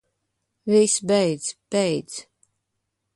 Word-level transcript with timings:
Viss, 0.71 0.95
beidz. 1.09 1.43
Beidz. 1.71 2.13